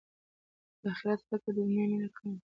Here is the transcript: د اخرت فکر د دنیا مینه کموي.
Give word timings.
د 0.81 0.83
اخرت 0.93 1.19
فکر 1.29 1.51
د 1.53 1.55
دنیا 1.59 1.83
مینه 1.91 2.09
کموي. 2.15 2.39